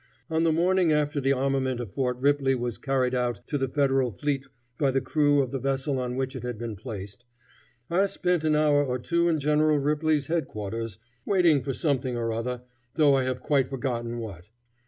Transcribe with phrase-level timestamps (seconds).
[0.31, 4.09] On the morning after the armament of Fort Ripley was carried out to the Federal
[4.11, 4.43] fleet
[4.79, 7.23] by the crew of the vessel on which it had been placed,
[7.87, 12.33] I spent an hour or two in General Ripley's head quarters, waiting for something or
[12.33, 12.63] other,
[12.95, 14.45] though I have quite forgotten what.